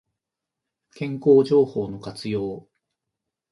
[0.95, 2.65] 健康情報の活用